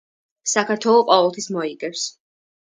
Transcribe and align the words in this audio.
საქართველო 0.53 1.05
ყოველთვის 1.11 1.49
მოიგებს! 1.59 2.11